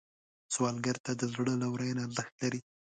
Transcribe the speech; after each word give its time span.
سوالګر 0.53 0.97
ته 1.05 1.11
د 1.19 1.23
زړه 1.33 1.53
لورینه 1.61 2.01
ارزښت 2.05 2.33
لري 2.41 2.59